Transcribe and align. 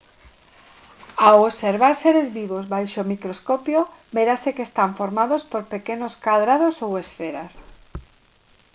ao 1.27 1.37
observar 1.49 1.93
seres 2.03 2.27
vivos 2.39 2.65
baixo 2.73 2.97
o 3.01 3.09
microscopio 3.13 3.79
verase 4.17 4.55
que 4.55 4.67
están 4.69 4.89
formados 4.99 5.41
por 5.51 5.63
pequenos 5.73 6.13
cadrados 6.25 6.75
ou 6.85 6.91
esferas 7.03 7.53